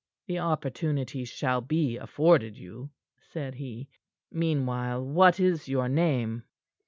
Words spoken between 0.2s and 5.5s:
"The opportunity shall be afforded you," said he. "Meanwhile what